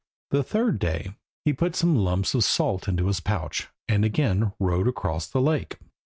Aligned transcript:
The 0.31 0.41
third 0.41 0.79
day 0.79 1.11
he 1.45 1.53
put 1.53 1.75
some 1.75 1.95
lumps 1.95 2.33
of 2.33 2.43
salt 2.43 2.87
into 2.87 3.05
his 3.05 3.19
pouch, 3.19 3.67
and 3.87 4.03
again 4.03 4.51
rowed 4.59 4.87
across 4.87 5.27
the 5.27 5.39
lake. 5.41 5.77